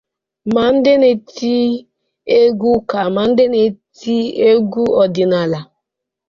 [0.53, 1.53] ma ndị na-eti
[2.39, 3.43] egwu ụka ma ndị
[4.49, 5.59] egxu ọdịnala.